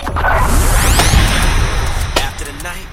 [2.17, 2.86] After the night,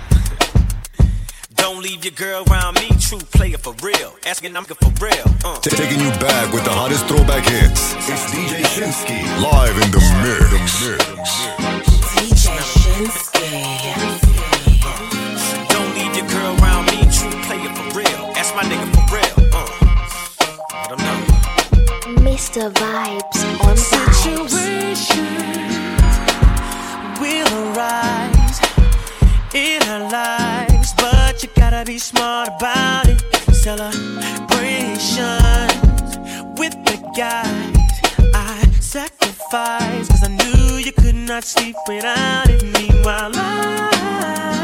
[1.57, 2.89] don't leave your girl around me.
[3.01, 4.15] True player for real.
[4.25, 5.25] Asking I'm good for real.
[5.45, 5.59] Uh.
[5.59, 7.95] Taking you back with the hottest throwback hits.
[8.09, 10.79] It's DJ Shinski live in the mix.
[12.15, 13.51] DJ Shinski.
[15.71, 16.68] Don't leave your girl around
[22.39, 22.71] Mr.
[22.71, 25.09] Vibes on Situations
[25.99, 27.21] vibes.
[27.21, 28.61] will arise
[29.53, 33.21] in our lives, but you gotta be smart about it.
[33.53, 33.99] Celebrations
[36.57, 37.77] with the guys
[38.33, 42.63] I sacrificed, cause I knew you could not sleep without it.
[42.63, 44.58] Meanwhile, I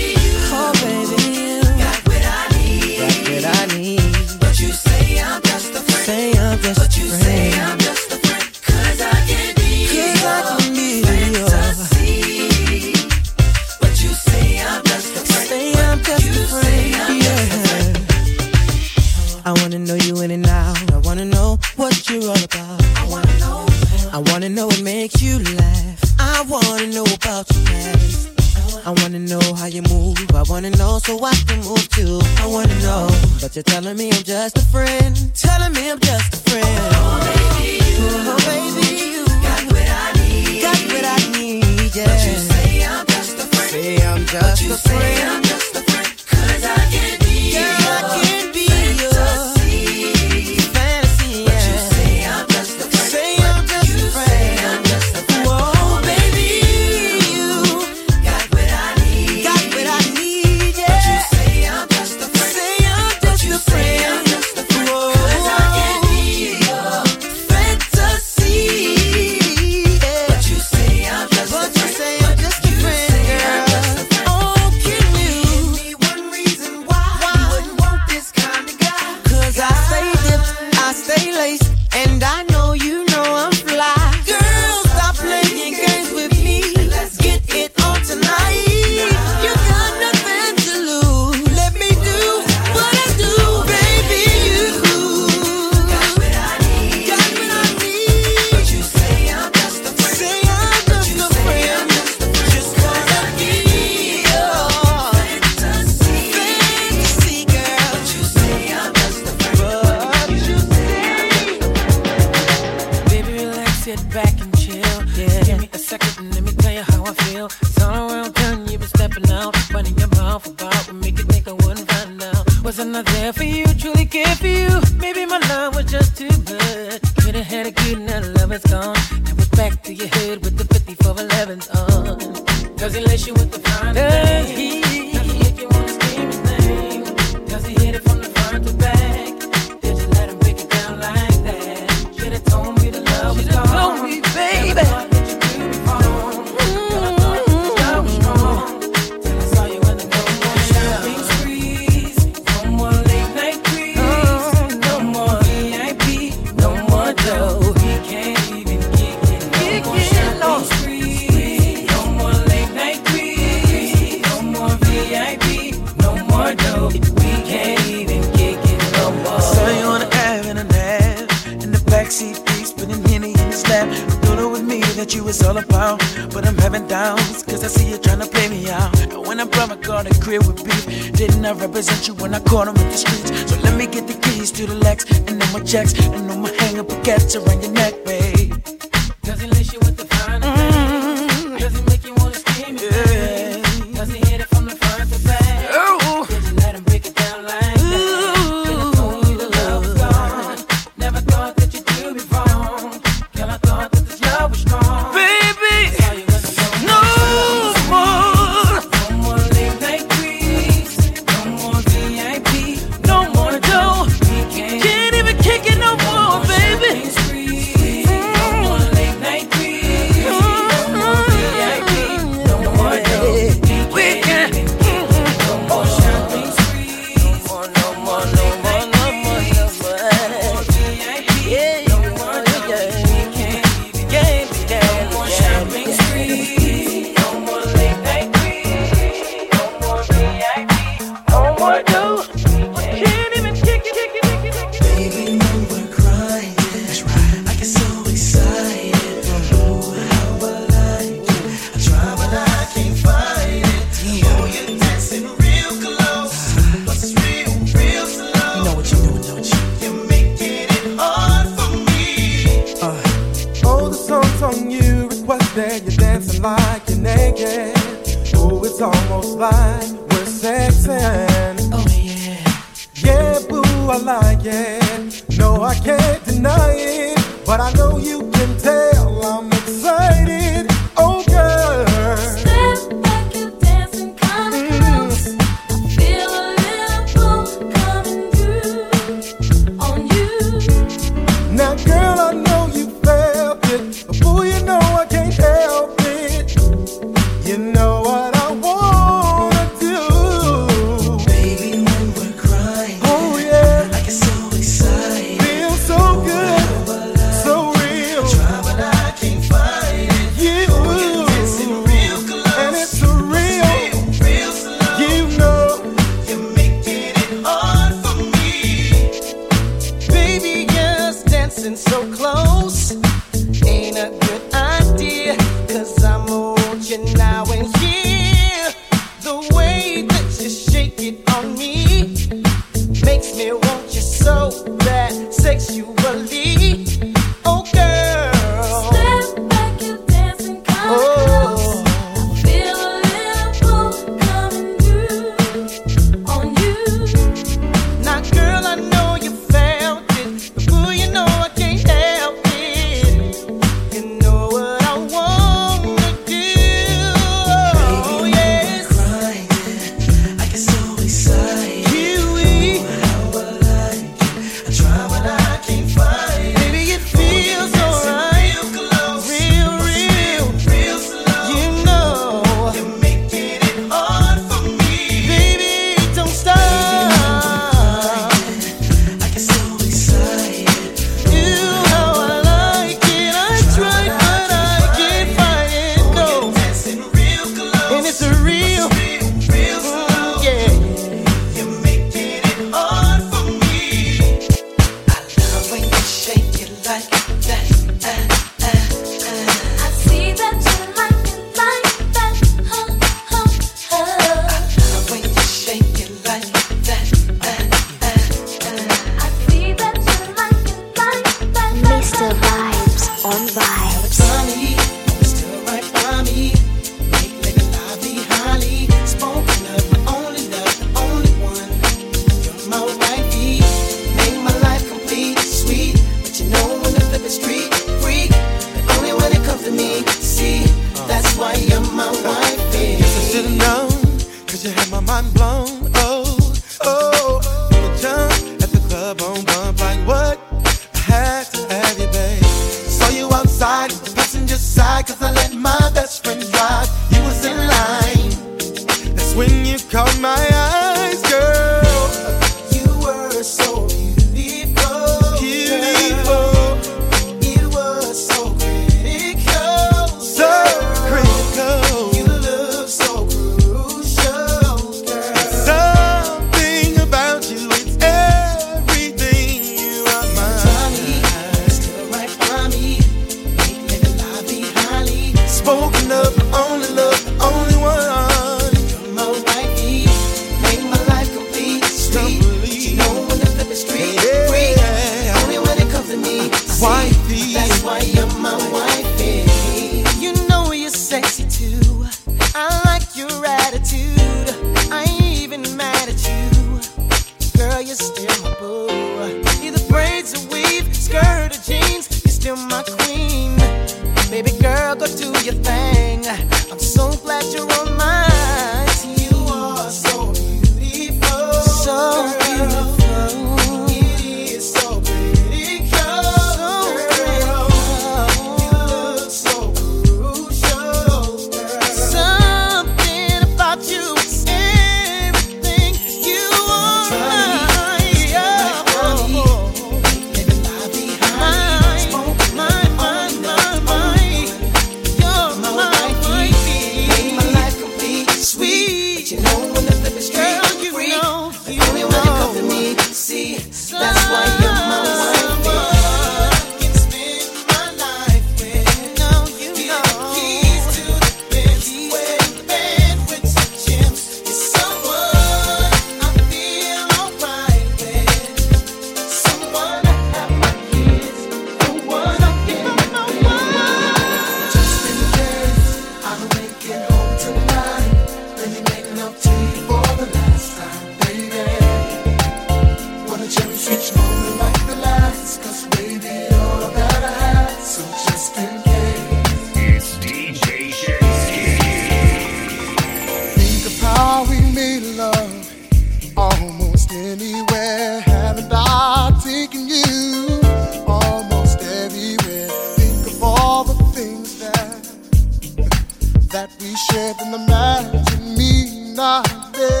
[596.62, 600.00] that we shared in the night to me not there.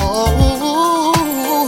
[0.00, 1.14] Oh,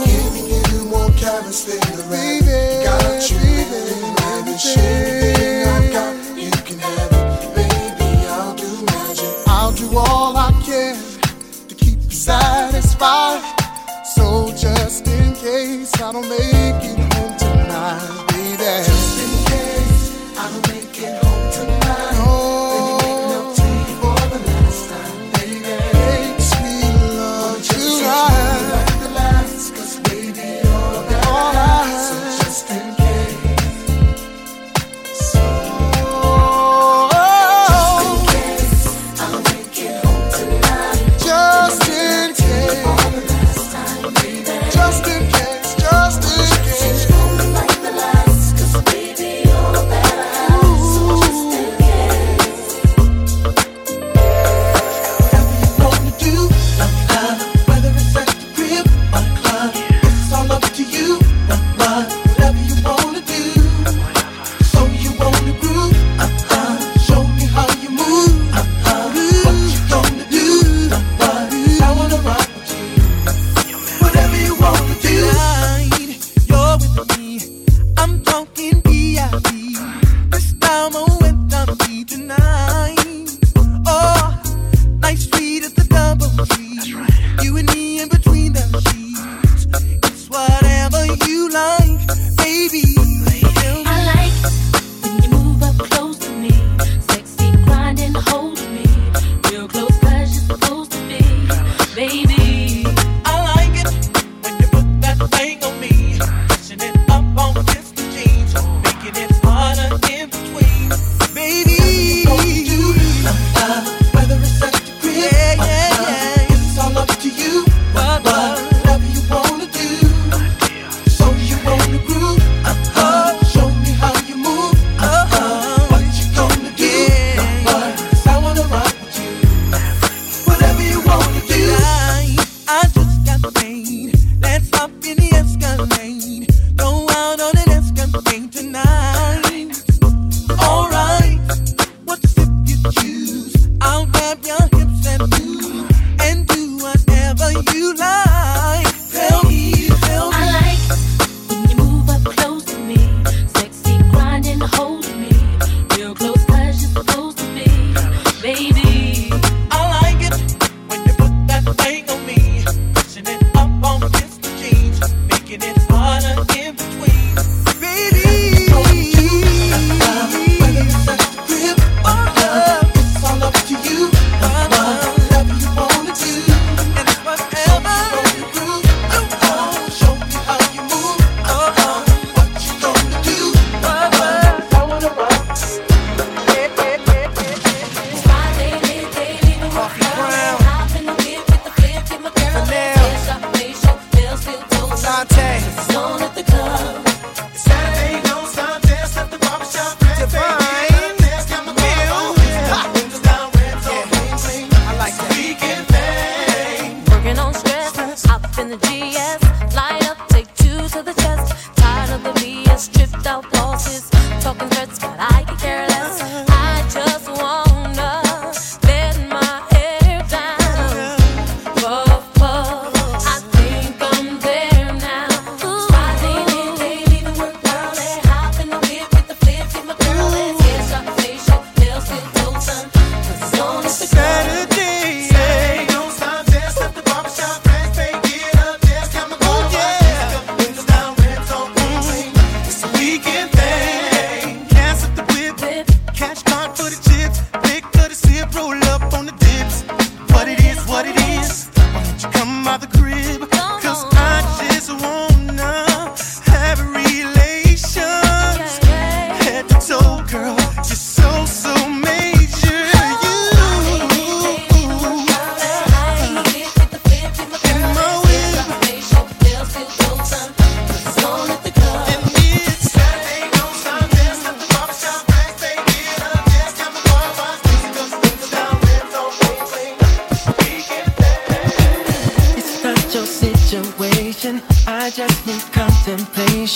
[0.05, 2.45] give you more carrots than the rabbit.
[2.47, 3.39] It, got you,
[3.73, 6.13] baby, baby, sharing I got.
[6.37, 8.09] You can have it, baby.
[8.27, 9.33] I'll do magic.
[9.47, 10.95] I'll do all I can
[11.67, 13.41] to keep you satisfied.
[14.15, 16.88] So just in case I don't make it.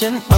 [0.04, 0.33] Contemplation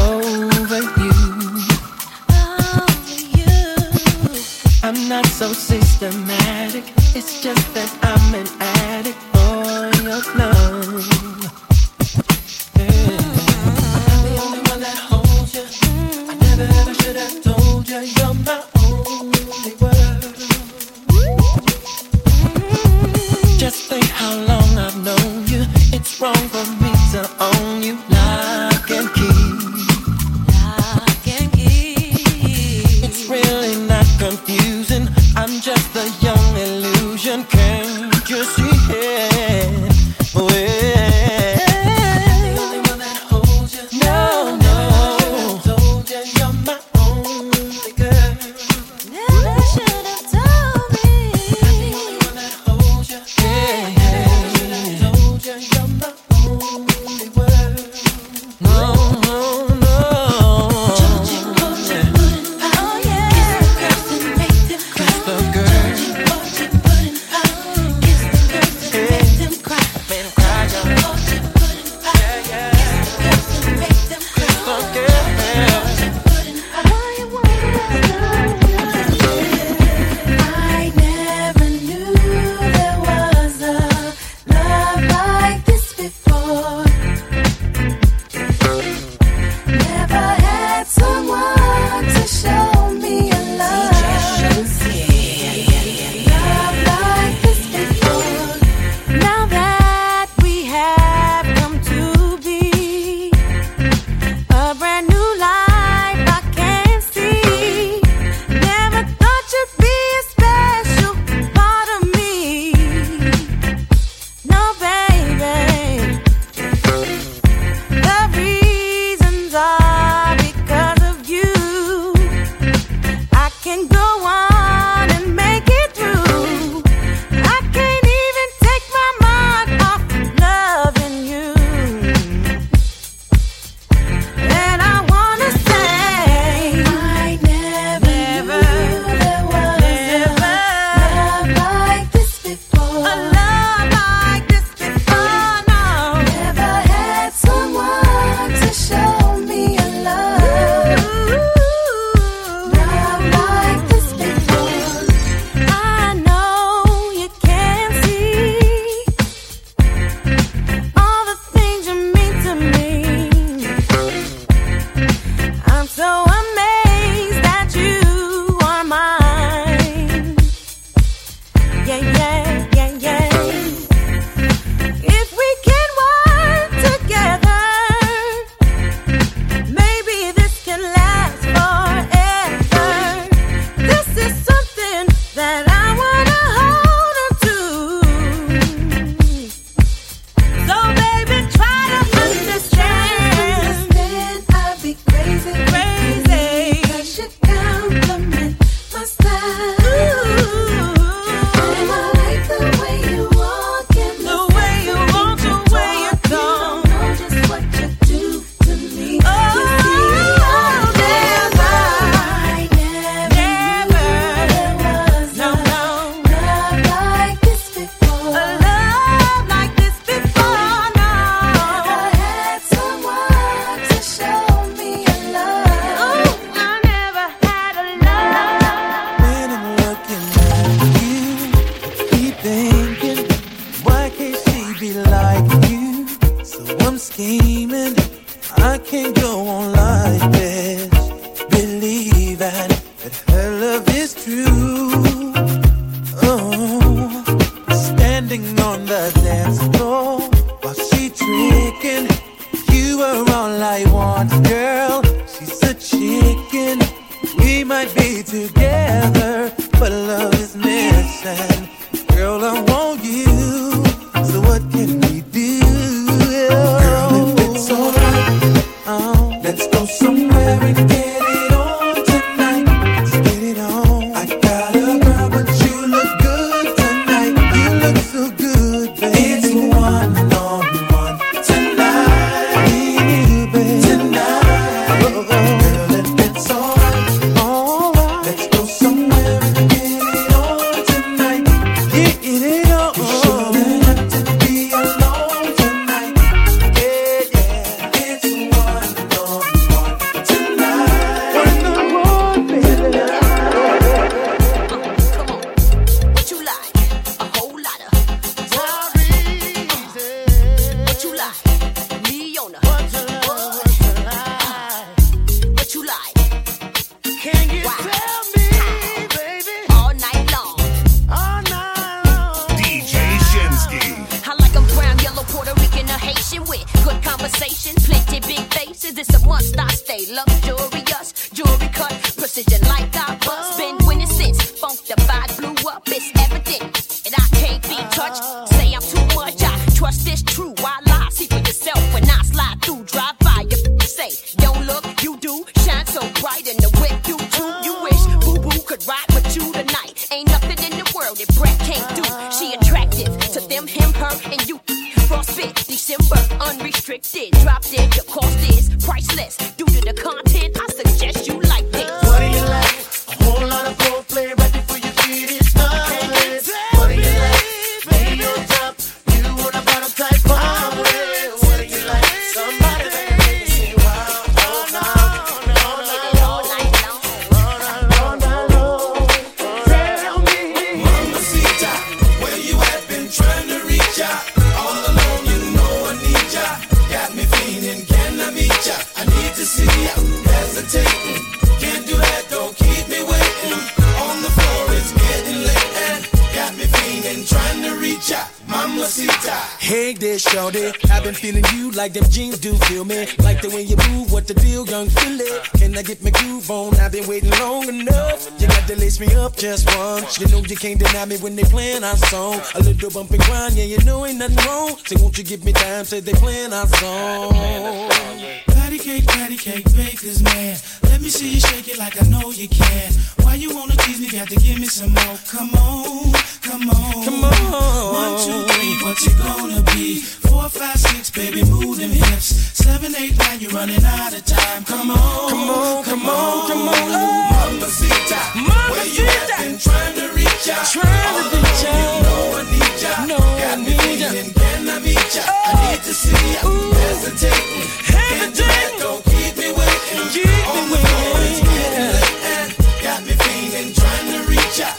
[400.35, 400.67] shorty.
[400.91, 403.07] I've been feeling you like them jeans do feel me.
[403.19, 405.31] Like the way you move, what the deal, young Philly?
[405.57, 406.75] Can I get my groove on?
[406.75, 408.29] I've been waiting long enough.
[408.39, 410.19] You got to lace me up just once.
[410.19, 412.41] You know you can't deny me when they playing our song.
[412.55, 414.77] A little bump and grind, yeah, you know ain't nothing wrong.
[414.85, 415.85] Say, won't you give me time?
[415.85, 418.54] Say they playing our song.
[418.75, 420.57] Patty cake, patty cake, baker's man.
[420.83, 422.91] Let me see you shake it like I know you can.
[423.23, 424.09] Why you wanna tease me?
[424.09, 425.17] Got to give me some more.
[425.31, 426.11] Come on,
[426.41, 427.93] come on, Come on.
[427.95, 430.01] One, two, three, what you gonna be?
[430.01, 432.35] Four, five, six, baby, move them hips.
[432.51, 434.65] Seven, eight, nine, you're running out of time.
[434.65, 437.55] Come on, Come on, come on, come on.
[437.55, 439.39] Mamacita, where you at?
[439.39, 440.55] Been trying to reach ya.
[440.67, 441.71] Trying to reach ya.
[441.71, 442.91] You know I need ya.
[442.99, 445.21] I Got me feeling, can I meet ya?
[445.21, 446.41] I need to see ya.
[446.41, 450.09] Hesitating, can't do that, don't keep me waiting.
[450.09, 451.53] Keep On me the floor, it's waiting.
[451.53, 452.49] getting late and
[452.81, 454.69] got me feeling, trying to reach ya.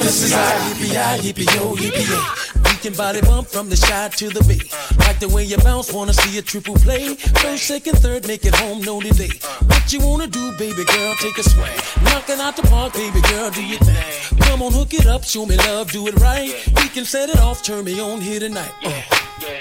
[0.00, 0.92] This is our yippee
[1.24, 2.49] yippee yo yippee We
[2.80, 4.60] can body bump from the side to the bay.
[5.04, 7.14] Like the way you bounce, wanna see a triple play.
[7.14, 9.30] First, second, third, make it home, no delay.
[9.66, 11.76] What you wanna do, baby girl, take a swing.
[12.04, 14.40] Knock it out the park, baby girl, do your thing.
[14.40, 16.54] Come on, hook it up, show me love, do it right.
[16.76, 18.72] We can set it off, turn me on here tonight.
[18.82, 19.02] Uh.
[19.40, 19.54] Where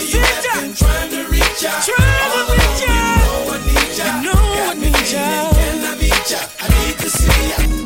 [0.00, 0.44] you at?
[0.44, 0.60] Mamacita.
[0.60, 1.72] Been trying to reach ya.
[1.84, 2.96] Trying to reach alone, ya.
[2.96, 4.06] You know I need ya.
[4.06, 5.50] You know I need ya.
[5.52, 6.40] Can I meet ya?
[6.60, 7.85] I need to see ya.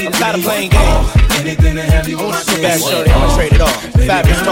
[0.00, 1.40] I'm tired of playing Oh, games.
[1.40, 2.16] anything to have you
[2.62, 3.10] bad, shorty.
[3.10, 3.58] I'ma trade it.
[3.94, 4.42] Baby Fabulous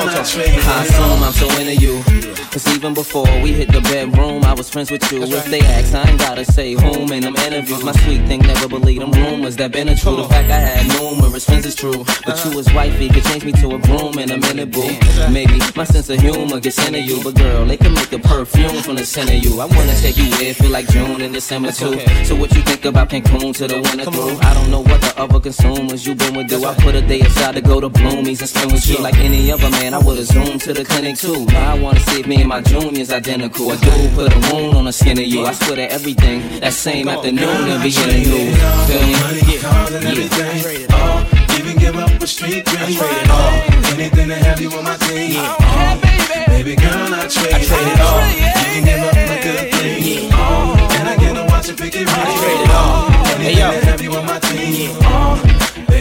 [0.82, 2.45] assume I'm so into you.
[2.56, 5.24] Cause even before we hit the bedroom, I was friends with you.
[5.24, 7.84] If they ask, I ain't gotta say whom in them interviews.
[7.84, 10.16] My sweet thing never believed them rumors that been a true.
[10.16, 12.02] The fact I had numerous friends is true.
[12.24, 14.88] But you was wifey could change me to a broom in a minute, boo.
[15.30, 18.80] Maybe my sense of humor gets into you, but girl, they can make a perfume
[18.82, 19.60] from the scent of you.
[19.60, 22.00] I wanna take you where feel like June and December too.
[22.24, 24.38] So what you think about Cancun to the winter through?
[24.40, 26.64] I don't know what the other consumers you been with do.
[26.64, 29.52] I put a day aside to go to Bloomies and spend with you like any
[29.52, 29.92] other man.
[29.92, 31.44] I would've zoomed to the clinic too.
[31.44, 33.72] Now I wanna see if me and my junior's identical.
[33.72, 35.44] A dude put a wound on the skin of you.
[35.44, 38.54] I swear that everything that same afternoon and beginning new.
[38.86, 39.58] Feel me?
[39.58, 40.86] Cars and everything.
[40.90, 42.98] Oh, even give up a street dream.
[43.02, 45.42] Oh, anything to have you on my team.
[45.42, 46.00] Oh,
[46.46, 48.22] baby girl, I trade, it all.
[48.30, 50.30] You can give up a good thing.
[50.32, 52.16] Oh, and I get to watch it pick it right.
[52.16, 53.26] I trade it oh, all.
[53.42, 54.90] Anything to have you on my team.
[55.02, 55.45] Oh,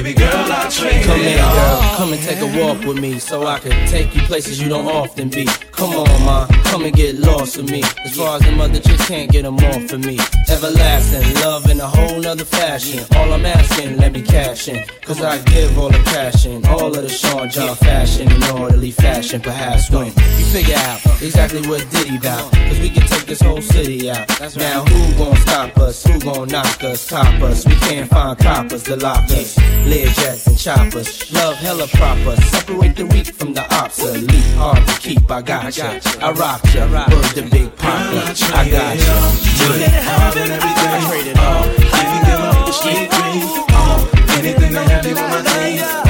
[0.06, 1.96] baby girl, I trade Come it here, girl.
[1.98, 4.86] Come and take a walk with me so I can take you places you don't
[4.86, 5.46] often be.
[5.72, 6.48] Come on, ma.
[6.66, 7.82] Come and get lost with me.
[8.04, 10.20] As far as the mother chicks can't get them off of me.
[10.50, 13.04] Everlasting love in a whole nother fashion.
[13.16, 14.86] All I'm asking, let me cash in.
[15.02, 19.42] Cause I give all the passion, all of the Sean John fashion in orderly fashion.
[19.42, 22.52] Perhaps when you figure out exactly what Diddy bout.
[22.52, 24.28] Cause we can take this whole city out.
[24.56, 26.06] Now who gon' stop us?
[26.06, 27.08] Who gon' knock us?
[27.08, 27.66] Top us?
[27.66, 29.58] We can't find coppers to lock us.
[29.96, 31.32] Learjets and choppers.
[31.32, 32.36] Love hella proper.
[32.42, 34.30] Separate the weak from the obsolete.
[34.58, 36.00] Hard to keep, I got ya.
[36.20, 36.84] I rock ya.
[36.86, 38.34] Word the big papa.
[38.54, 39.16] I got ya.
[40.04, 41.36] Cars and everything.
[41.38, 41.64] Oh,
[42.02, 43.48] even give up a street dream.
[43.72, 46.05] Oh, anything to have you on my team.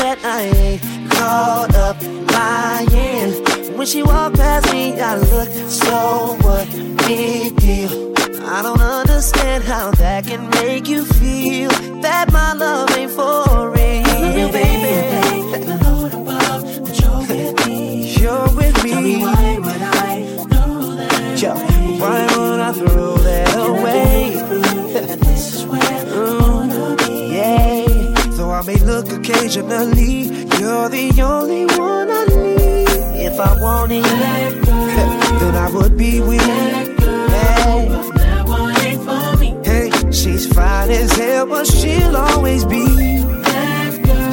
[0.00, 1.96] That I ain't caught up
[2.32, 3.76] lying.
[3.76, 6.66] When she walked past me, I looked so what
[7.06, 8.14] big deal.
[8.46, 14.02] I don't understand how that can make you feel that my love ain't for real,
[14.02, 14.94] Love you, baby.
[15.22, 18.14] Thank the Lord above that You're with me.
[18.20, 18.90] You're with me.
[18.90, 20.20] Tell me why would I
[20.52, 21.42] know that?
[21.42, 21.54] Yo,
[22.00, 23.87] why would I throw that away?
[35.98, 36.40] Be with.
[36.40, 36.94] Hey,
[39.64, 42.84] hey, she's fine as hell, but she'll always be.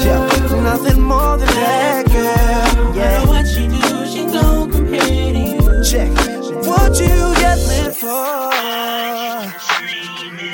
[0.05, 0.27] Yeah,
[0.61, 2.95] nothing more than that girl.
[2.95, 3.25] Yeah.
[3.25, 5.83] what she do, she gon' compare to you.
[5.83, 6.11] Check
[6.67, 8.35] what you yelling for.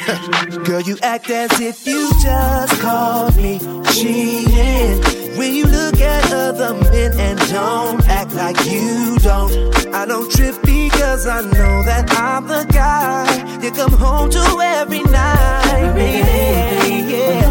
[0.66, 3.60] Girl, you act as if you just called me
[3.92, 5.21] cheating.
[5.52, 9.52] You look at other men and don't act like you don't.
[9.94, 15.04] I don't trip because I know that I'm the guy you come home to every
[15.04, 17.12] night, baby.
[17.12, 17.42] Yeah.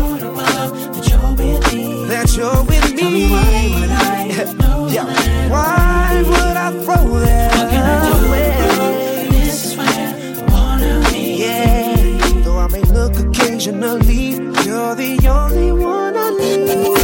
[2.08, 3.30] That you're with me.
[3.30, 5.50] Why would I yeah.
[5.50, 9.28] Why would I throw that away?
[9.30, 11.36] This is where I wanna be.
[11.44, 12.42] Yeah.
[12.44, 16.99] Though I may look occasionally, you're the only one I need.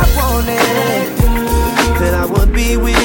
[0.00, 1.06] I wanted,
[1.98, 2.96] then I would be with.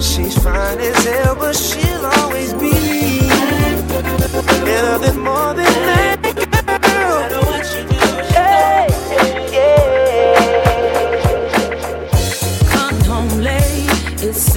[0.00, 2.72] She's fine as hell, but she'll always be.
[4.64, 6.08] Nothing more than that,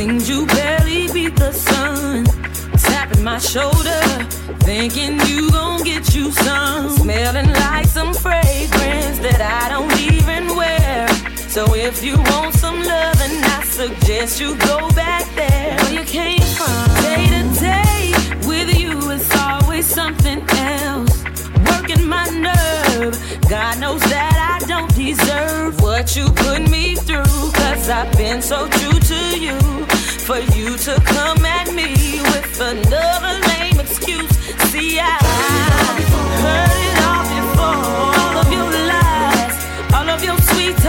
[0.01, 2.25] seems you barely beat the sun.
[2.77, 4.01] Tapping my shoulder,
[4.59, 6.89] thinking you gon' get you some.
[6.97, 8.13] Smelling like some
[11.51, 16.05] So if you want some love, and I suggest you go back there where you
[16.05, 16.87] came from.
[17.03, 18.13] Day to day
[18.47, 21.21] with you is always something else.
[21.69, 27.51] Working my nerve, God knows that I don't deserve what you put me through.
[27.51, 29.59] Cause I've been so true to you.
[30.23, 34.31] For you to come at me with another lame excuse.
[34.71, 35.19] See, I
[36.47, 37.81] heard it all before.
[38.21, 40.80] All of your lies, all of your sweet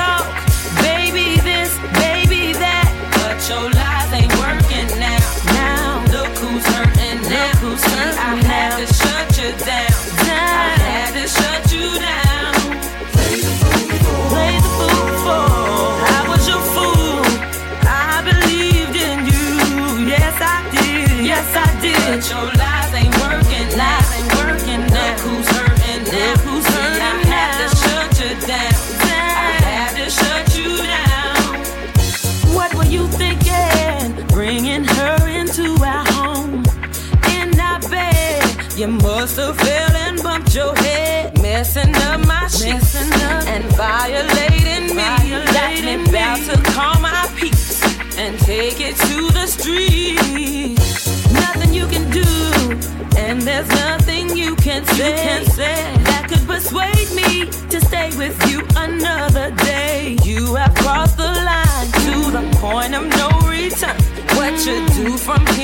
[55.03, 60.17] you can say, that could persuade me to stay with you another day.
[60.23, 63.97] You have crossed the line to the point of no return.
[64.39, 65.62] What you do from here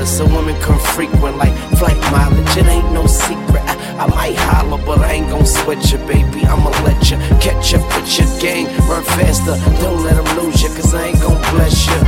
[0.00, 2.56] dollars, so women come frequent like flight mileage.
[2.56, 3.62] It ain't no secret.
[3.66, 6.44] I, I might holler, but I ain't gon' sweat you, baby.
[6.46, 8.66] I'ma let you catch up with your game.
[8.88, 12.00] Run faster, don't let them lose you, cause I ain't gon' bless you.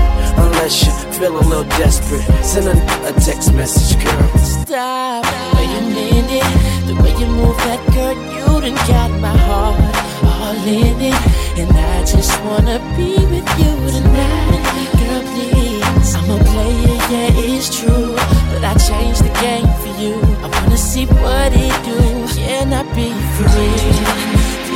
[0.42, 2.22] Unless you feel a little desperate.
[2.44, 2.76] Send a,
[3.08, 4.38] a text message, girl.
[4.38, 9.10] Stop the way you mend it, the way you move that girl, you done got
[9.20, 9.76] my heart
[10.24, 11.20] all in it,
[11.58, 14.62] and I just wanna be with you tonight,
[14.98, 15.22] girl.
[15.32, 15.71] Please,
[16.02, 18.14] I'm a player, yeah, it's true,
[18.50, 20.14] but I changed the game for you.
[20.42, 22.26] I wanna see what it do.
[22.34, 23.92] Can I be free?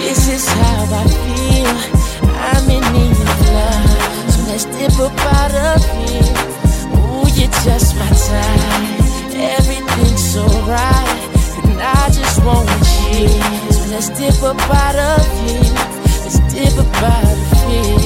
[0.00, 1.76] This is how I feel.
[2.30, 6.30] I'm in need of love, so let's dip up out of here.
[6.94, 9.34] Ooh, you're just my type.
[9.34, 11.20] Everything's so right,
[11.64, 12.70] and I just want
[13.10, 13.28] you.
[13.74, 15.74] So let's dip up out of here.
[16.22, 18.05] Let's dip up out of here.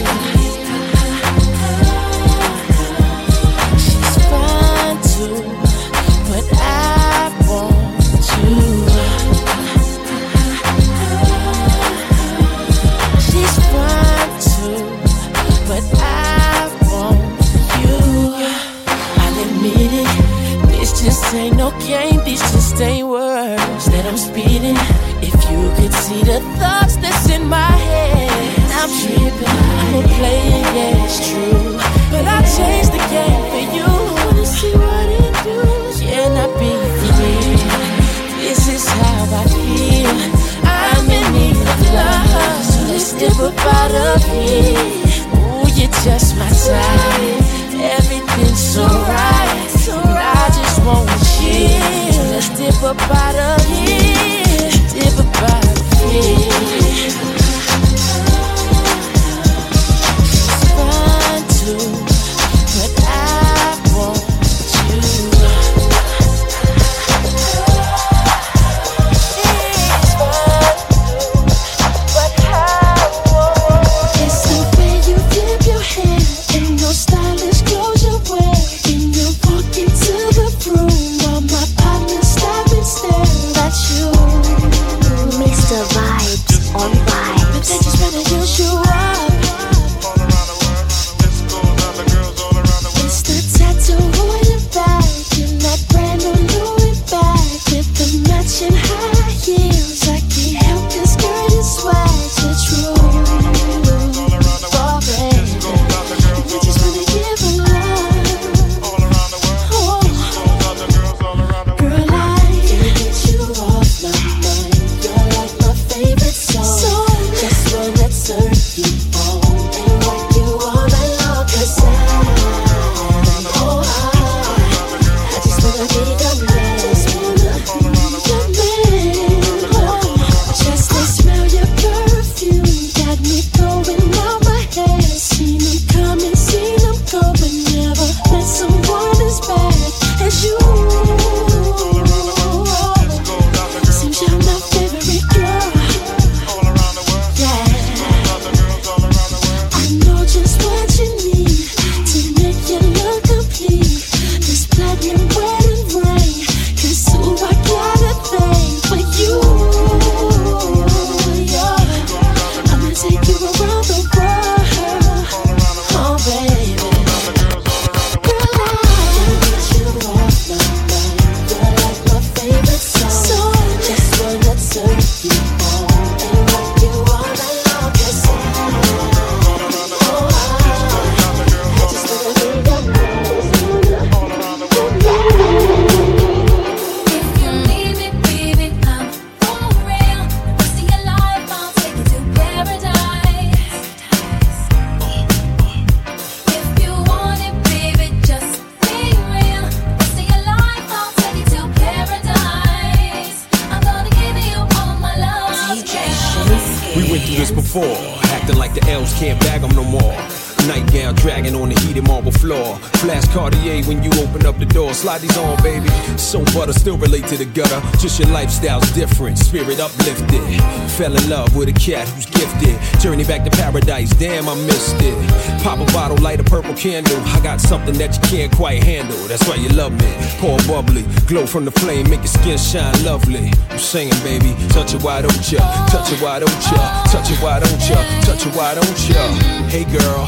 [221.01, 222.77] Fell in love with a cat who's gifted.
[223.01, 224.11] Journey back to paradise.
[224.11, 225.17] Damn, I missed it.
[225.63, 227.17] Pop a bottle, light a purple candle.
[227.29, 229.17] I got something that you can't quite handle.
[229.27, 230.13] That's why you love me.
[230.41, 231.07] Pour bubbly.
[231.27, 232.11] Glow from the flame.
[232.11, 233.51] Make your skin shine lovely.
[233.71, 234.55] I'm singing, baby.
[234.69, 235.61] Touch it, why don't ya?
[235.87, 237.05] Touch it, why don't ya?
[237.05, 237.97] Touch it, why don't ya?
[238.21, 239.25] Touch it, why don't ya?
[239.73, 240.27] Hey, girl.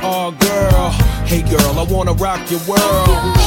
[0.00, 0.90] Oh, girl.
[1.28, 3.43] Hey, girl, I wanna rock your world.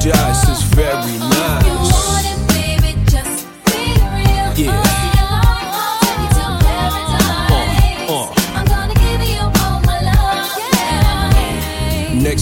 [0.00, 1.67] Paradise is very nice.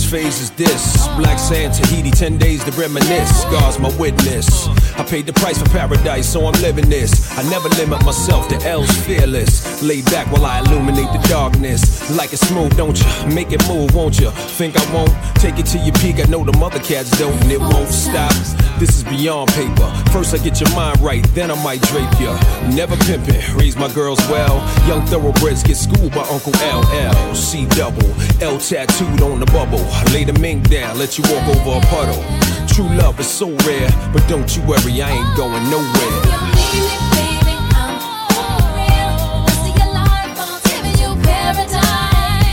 [0.07, 1.07] Phase is this.
[1.17, 3.45] Black sand, Tahiti, 10 days to reminisce.
[3.45, 4.69] God's my witness.
[4.97, 7.31] I paid the price for paradise, so I'm living this.
[7.37, 9.83] I never limit myself to L's fearless.
[9.83, 12.11] Lay back while I illuminate the darkness.
[12.17, 13.35] Like it smooth, don't you?
[13.35, 14.31] Make it move, won't you?
[14.31, 15.13] Think I won't?
[15.37, 16.21] Take it to your peak.
[16.21, 18.33] I know the mother cats don't, and it won't stop.
[18.79, 19.89] This is beyond paper.
[20.13, 22.37] First I get your mind right, then I might drape ya.
[22.75, 24.57] Never pimpin', raise my girls well.
[24.87, 27.35] Young thoroughbreds get schooled by Uncle LL.
[27.35, 29.85] C double, L tattooed on the bubble.
[30.13, 32.23] Lay the mink down, let you walk over a puddle.
[32.69, 36.47] True love is so rare, but don't you worry, I ain't going nowhere.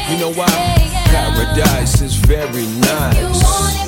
[0.10, 0.46] You know why?
[1.08, 3.83] Paradise is very nice.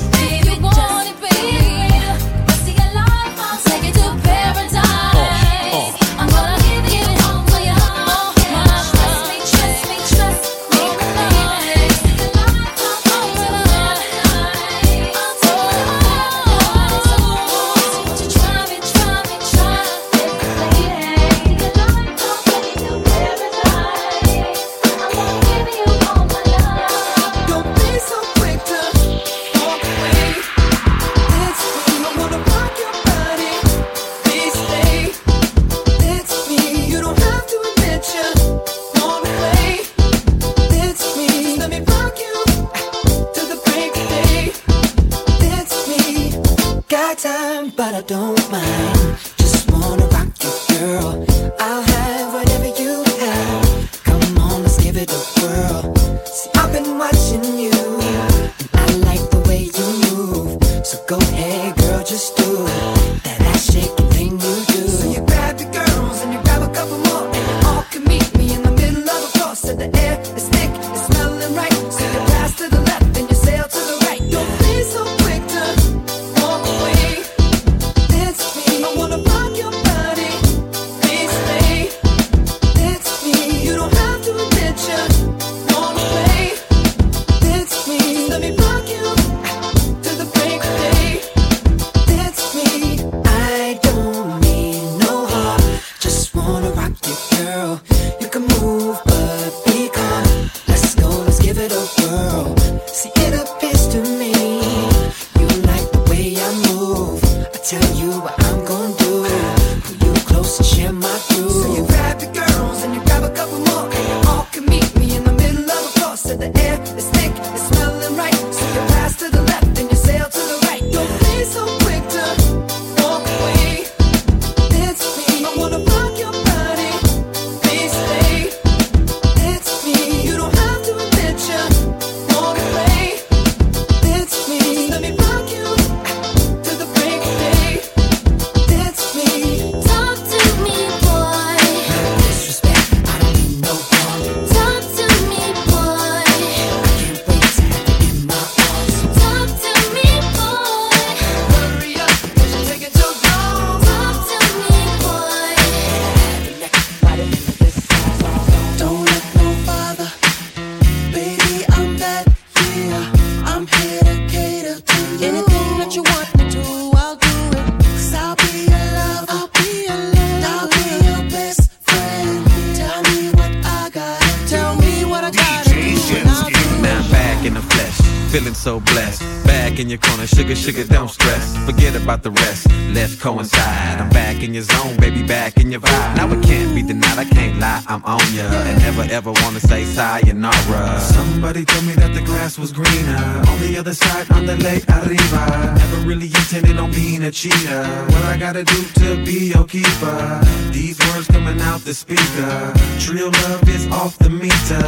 [201.96, 202.74] Speaker.
[202.98, 204.86] Trill love is off the meter.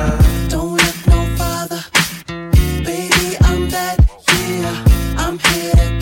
[0.50, 1.82] Don't look no farther,
[2.84, 3.36] baby.
[3.40, 3.96] I'm that
[4.28, 4.84] yeah.
[5.16, 5.97] I'm here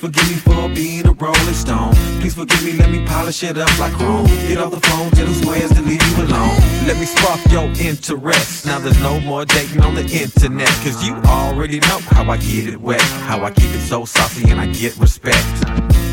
[0.00, 1.92] forgive me for being a rolling stone.
[2.20, 4.26] Please forgive me, let me polish it up like chrome.
[4.48, 6.56] Get off the phone, tell the squares to leave you alone.
[6.86, 8.64] Let me spark your interest.
[8.64, 10.68] Now there's no more dating on the internet.
[10.82, 13.02] Cause you already know how I get it wet.
[13.28, 15.46] How I keep it so saucy and I get respect.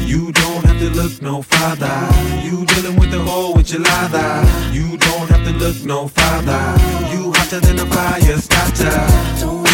[0.05, 1.97] You don't have to look no farther.
[2.43, 4.43] You dealing with the whole enchilada.
[4.73, 6.63] You don't have to look no farther.
[7.13, 9.66] You hotter than a fire starter.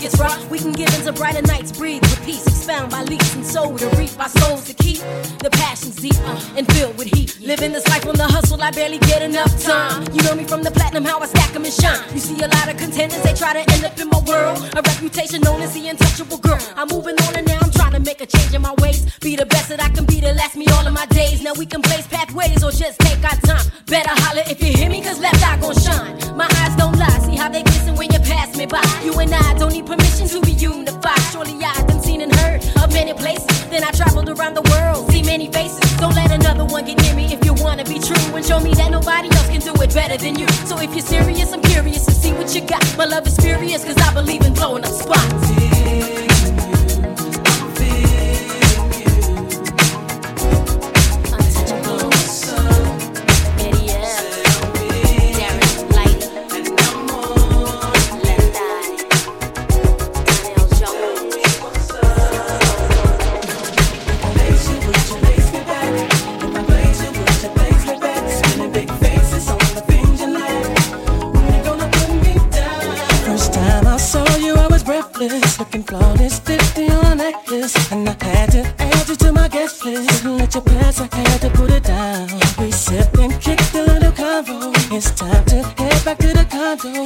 [0.00, 3.44] Gets rough, we can get into brighter nights, breathe with peace, expound by leaps and
[3.44, 4.98] soul to reap our souls to keep
[5.44, 7.38] the passions deep uh, and filled with heat.
[7.40, 10.06] Living this life on the hustle, I barely get enough time.
[10.12, 12.00] You know me from the platinum, how I stack 'em and shine.
[12.14, 14.58] You see a lot of contenders, they try to end up in my world.
[14.74, 16.60] A reputation known as the untouchable girl.
[16.76, 17.59] I'm moving on and now
[17.90, 19.06] trying to make a change in my ways.
[19.18, 21.42] Be the best that I can be to last me all of my days.
[21.42, 23.66] Now we can blaze pathways or just take our time.
[23.86, 26.14] Better holler if you hear me, cause left eye gon' shine.
[26.36, 28.84] My eyes don't lie, see how they glisten when you pass me by.
[29.04, 31.20] You and I don't need permission to be unified.
[31.32, 33.46] Surely I done seen and heard of many places.
[33.70, 35.80] Then I traveled around the world, see many faces.
[35.98, 38.72] Don't let another one get near me if you wanna be true and show me
[38.74, 40.48] that nobody else can do it better than you.
[40.66, 42.82] So if you're serious, I'm curious to see what you got.
[42.96, 45.39] My love is furious, cause I believe in blowing up spots.
[77.62, 80.22] And I had to add you to my guest list.
[80.22, 82.28] Couldn't let you pass, I had to put it down.
[82.58, 84.72] We sipped and kicked a little convo.
[84.90, 87.04] It's time to head back to the condo,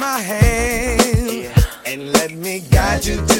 [0.00, 1.54] my hand yeah.
[1.84, 3.39] and let me guide you to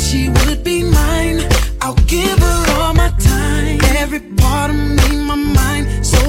[0.00, 1.40] she would be mine.
[1.82, 5.84] I'll give her all my time, every part of me, my mind.
[6.04, 6.19] So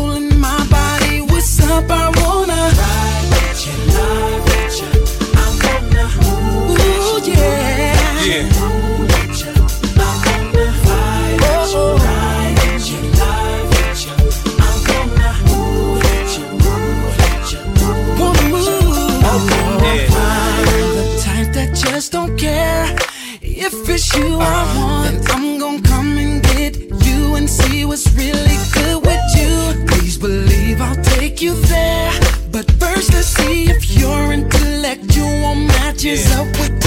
[24.16, 29.06] you are one, Then I'm gonna come and get you and see what's really good
[29.06, 29.86] with you.
[29.88, 32.12] Please believe I'll take you there.
[32.52, 36.81] But first, let's see if your intellectual matches up with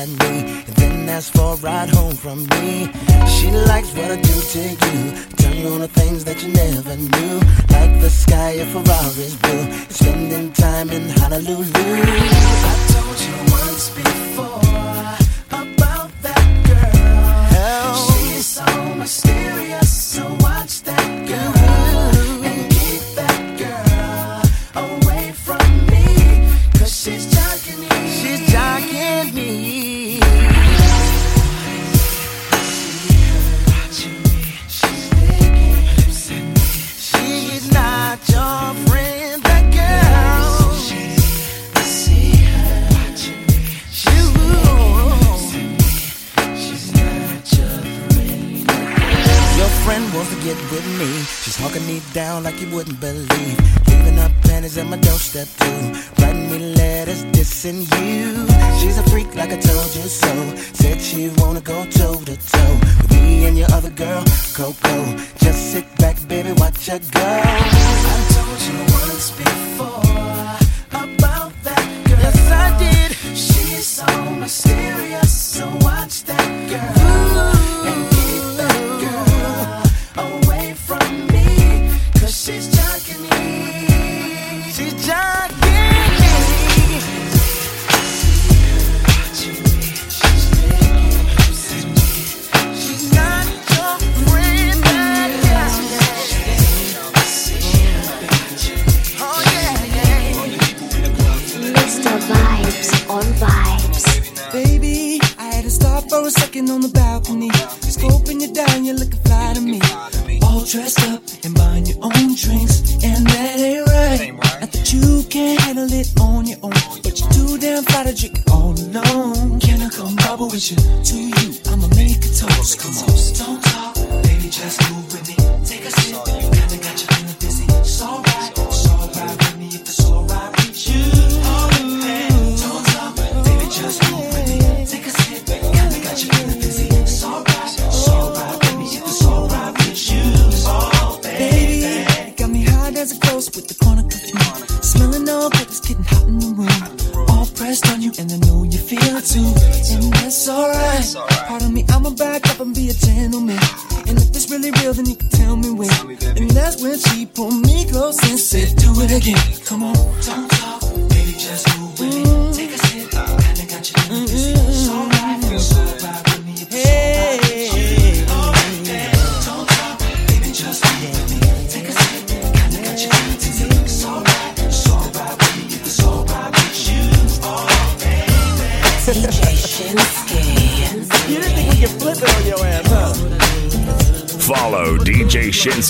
[0.00, 2.88] at me, then ask for a ride home from me.
[3.34, 6.96] She likes what I do to you, tell you all the things that you never
[6.96, 7.34] knew,
[7.76, 11.64] like the sky of Ferrari's blue, spending time in Honolulu.
[12.70, 14.60] I told you once before.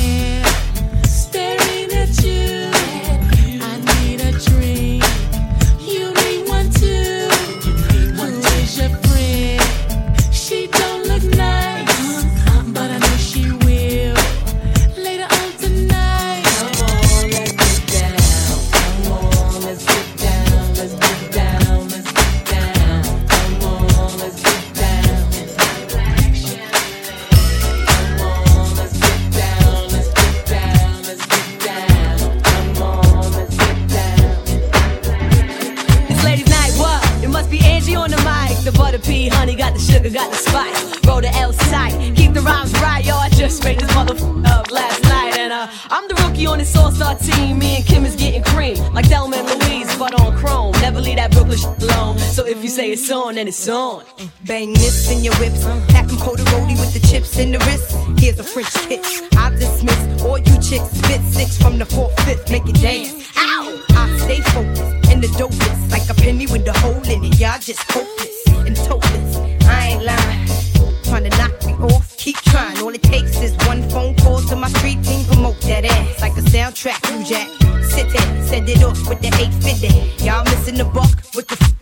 [52.48, 54.04] if you say it's on, then it's on.
[54.46, 55.64] Bang this in your whips.
[55.92, 57.96] Pack 'em cold with the chips in the wrist.
[58.20, 59.22] Here's a French kiss.
[59.36, 60.90] I dismiss all you chicks.
[61.00, 62.50] Spit six from the fourth, fifth.
[62.50, 63.14] Make it dance.
[63.38, 63.80] Ow!
[63.90, 65.92] I stay focused in the dopest.
[65.92, 67.40] Like a penny with a hole in it.
[67.40, 69.38] Y'all just hopeless and topless.
[69.68, 70.48] I ain't lying.
[71.04, 72.18] Trying to knock me off.
[72.18, 72.78] Keep trying.
[72.80, 75.26] All it takes is one phone call to my street team.
[75.26, 77.00] Promote that ass like a soundtrack.
[77.12, 77.50] You jack.
[77.84, 78.48] Sit there.
[78.48, 80.24] Send it off with the 850.
[80.26, 81.77] Y'all missing the buck with the.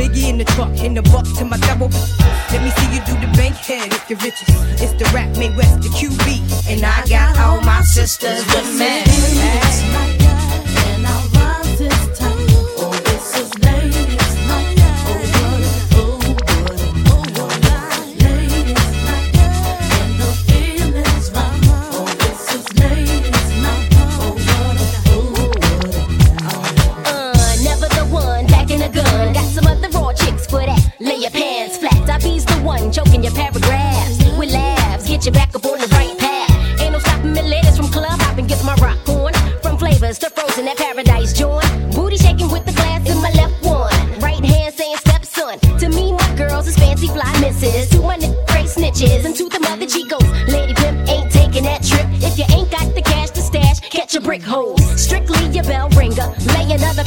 [0.00, 0.72] Biggie in the truck.
[0.78, 1.90] In the buck to my double.
[2.50, 4.48] Let me see you do the bank head if you're riches.
[4.80, 6.72] It's the rap made west, the QB.
[6.72, 10.19] And I got all my sisters with me.
[49.00, 49.24] Snitches.
[49.24, 50.48] And to the mother chicos.
[50.48, 52.06] Lady pimp ain't taking that trip.
[52.22, 54.76] If you ain't got the cash to stash, catch a brick hole.
[54.96, 56.34] Strictly your bell ringer.
[56.54, 57.04] Lay another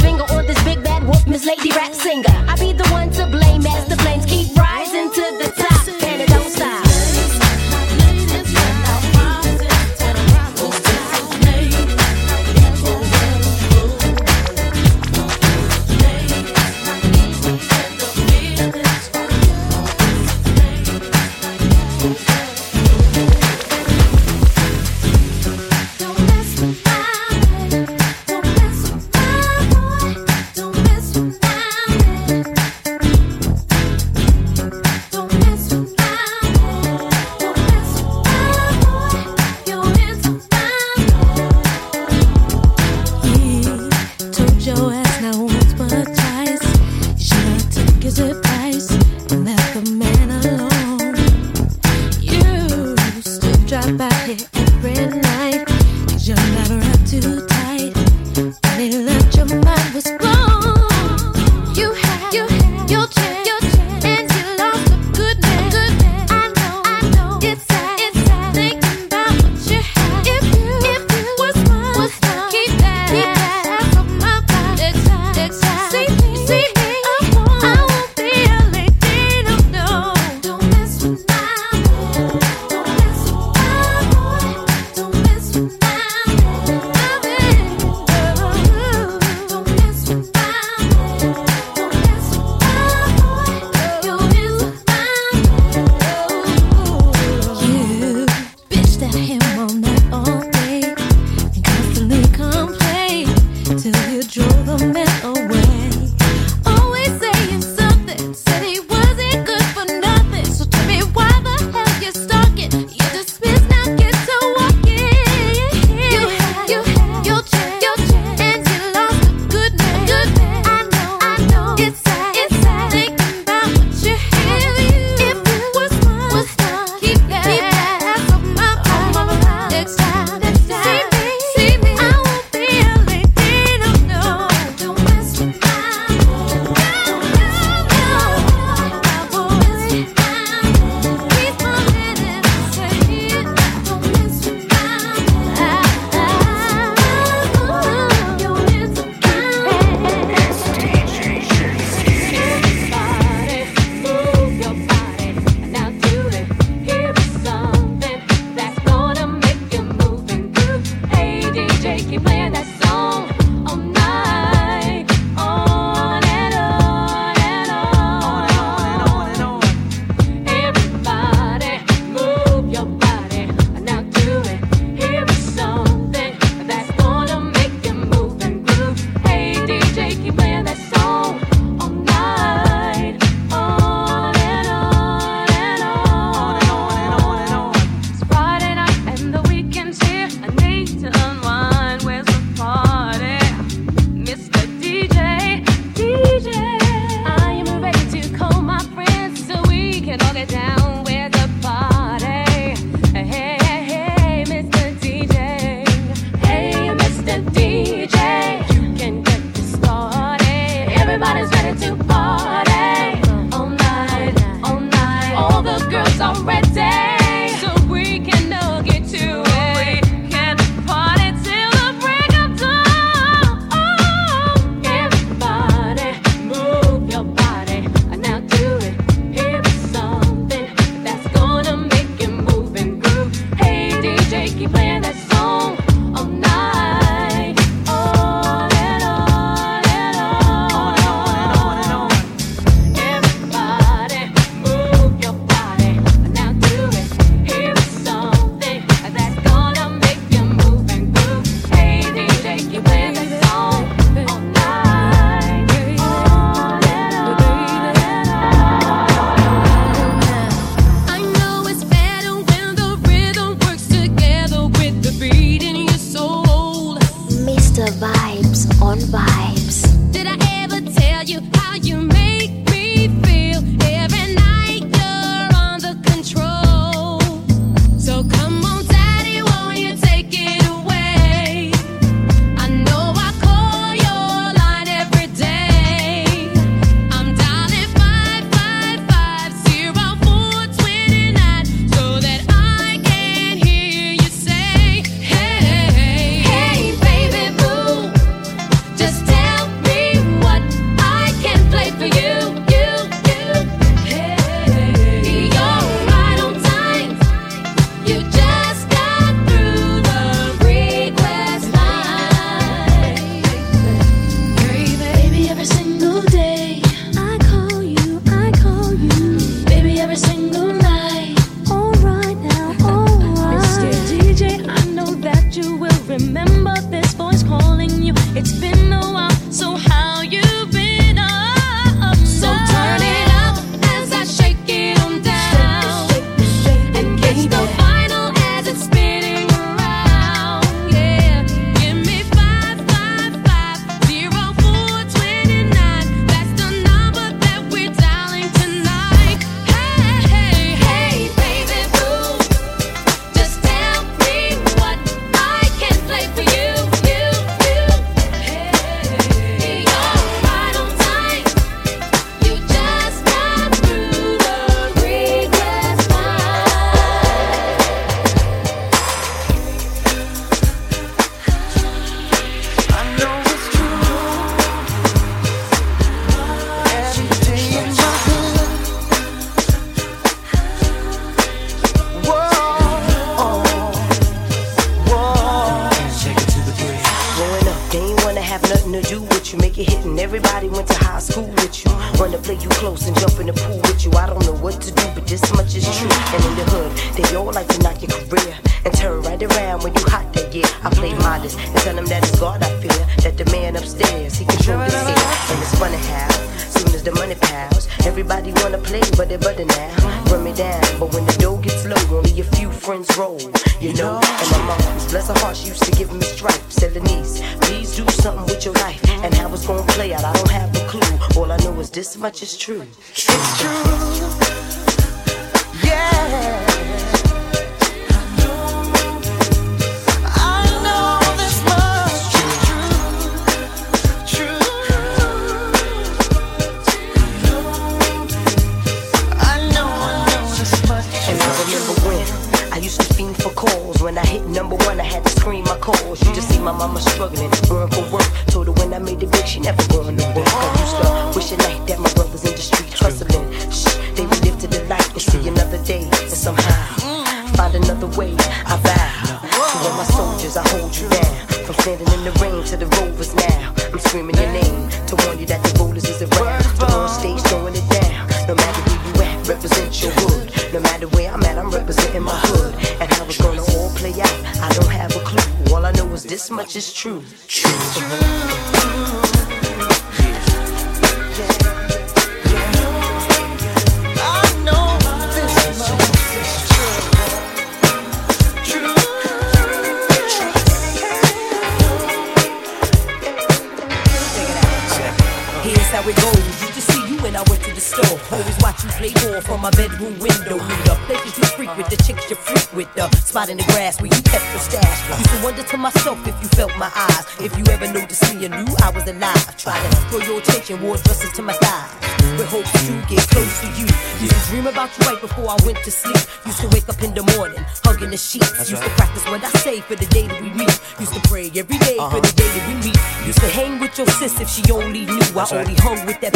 [525.56, 525.68] right.
[525.68, 526.34] only hung with that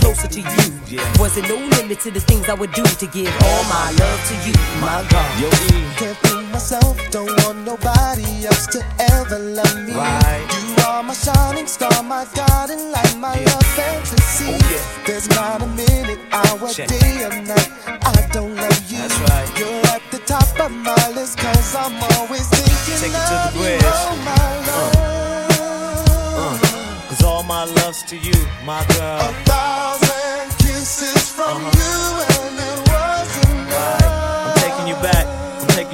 [0.00, 0.66] closer to you.
[0.86, 1.18] Yeah.
[1.18, 4.34] Wasn't no limit to the things I would do to give all my love to
[4.46, 5.30] you, my God.
[5.40, 5.84] Yo, e.
[5.96, 7.53] Can't fool myself, don't want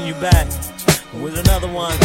[0.01, 0.47] taking you back
[1.23, 1.97] with another one.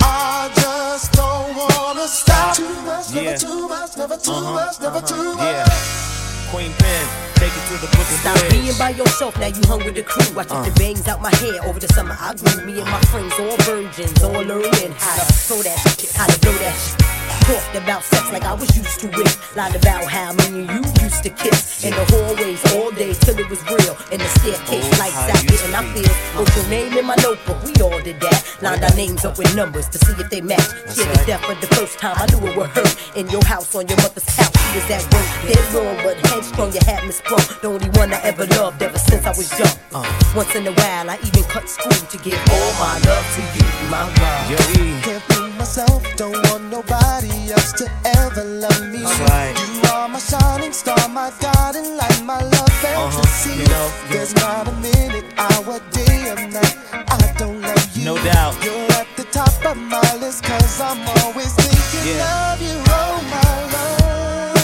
[0.00, 2.56] I just don't wanna stop.
[2.56, 3.22] Too much, Yeah.
[3.22, 5.44] never too much, never too Uh-huh, much, never uh-huh, too much.
[5.44, 6.50] Yeah.
[6.50, 7.06] Queen Pen,
[7.36, 8.50] take it to the Brooklyn Stop Bridge.
[8.52, 10.38] being by yourself, now you hung with the crew.
[10.38, 10.62] I took Uh.
[10.64, 12.16] the bangs out my hair over the summer.
[12.20, 16.12] I grew me and my friends, all virgins, all learning how to throw that shit,
[16.12, 17.01] how to blow that shit.
[17.42, 19.36] Talked about sex like I was used to it.
[19.56, 23.48] Lied about how many you used to kiss in the hallways all day till it
[23.50, 23.96] was real.
[24.12, 26.06] In the staircase, Oh, lights out, getting our be.
[26.38, 28.38] Wrote your name in my notebook, we all did that.
[28.62, 30.62] Lined our names up with numbers to see if they match.
[30.86, 31.26] Scared to right.
[31.26, 32.94] death for the first time, I knew it would hurt.
[33.16, 35.28] In your house, on your mother's couch, she was at work.
[35.44, 37.44] Dead wrong, but headstrong, you had me sprung.
[37.60, 39.76] The only one I ever loved ever since I was young.
[39.92, 40.06] Uh.
[40.36, 43.66] Once in a while, I even cut school to get all my love to you,
[43.90, 44.50] my God.
[44.50, 45.51] Yo, E.
[45.62, 49.04] Myself, don't want nobody else to ever love me.
[49.04, 49.54] Right.
[49.72, 53.50] You are my shining star, my guiding light, my love fantasy.
[53.50, 53.60] Uh-huh.
[53.62, 58.04] You know, There's not a minute, hour, day, or night I don't love you.
[58.04, 58.56] No doubt.
[58.64, 62.54] You're at the top of my list, cause I'm always thinking Yeah.
[62.54, 63.54] of you, oh my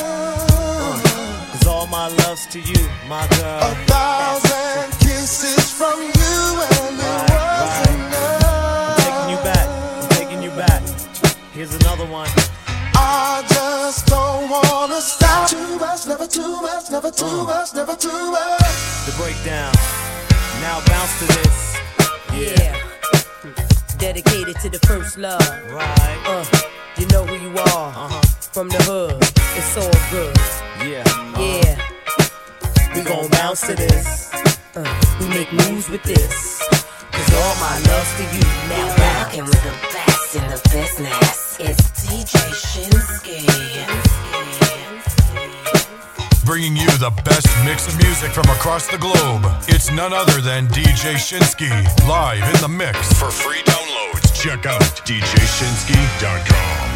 [0.02, 1.02] love.
[1.52, 3.60] Cause all my love's to you, my girl.
[3.62, 6.10] A thousand kisses from you,
[6.74, 7.27] and it
[11.68, 12.28] Here's another one.
[12.94, 15.50] I just don't wanna stop.
[15.50, 18.72] Too much, never too much, never too much, never too much.
[19.04, 19.74] The breakdown.
[20.62, 21.76] Now bounce to this.
[22.32, 22.74] Yeah.
[23.98, 25.40] Dedicated to the first love.
[25.70, 26.18] Right.
[26.24, 26.44] Uh,
[26.96, 27.92] you know who you are.
[27.92, 28.20] Uh-huh.
[28.52, 29.20] From the hood.
[29.58, 30.36] It's all good.
[30.88, 31.04] Yeah.
[31.38, 31.76] Yeah.
[32.94, 34.32] We gon' bounce to this.
[34.74, 34.88] Uh,
[35.20, 36.64] we make moves with this.
[37.12, 38.44] Cause all my love's for you.
[38.70, 41.47] Now Rockin' with the best in the business.
[41.60, 43.42] It's DJ Shinski.
[46.46, 49.42] Bringing you the best mix of music from across the globe.
[49.66, 51.70] It's none other than DJ Shinski,
[52.06, 53.12] live in the mix.
[53.18, 56.87] For free downloads, check out DJShinski.com.